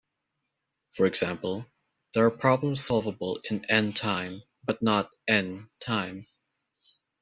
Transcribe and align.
For 0.95 1.05
example, 1.05 1.67
there 2.15 2.25
are 2.25 2.31
problems 2.31 2.83
solvable 2.83 3.37
in 3.51 3.63
"n" 3.69 3.93
time 3.93 4.41
but 4.65 4.81
not 4.81 5.11
"n" 5.27 5.69
time. 5.79 6.25